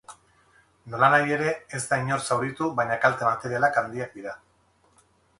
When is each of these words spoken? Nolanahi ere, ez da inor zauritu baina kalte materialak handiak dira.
Nolanahi 0.93 1.33
ere, 1.35 1.51
ez 1.79 1.81
da 1.91 1.99
inor 2.03 2.23
zauritu 2.29 2.69
baina 2.79 2.97
kalte 3.03 3.27
materialak 3.27 3.77
handiak 3.83 4.17
dira. 4.21 4.33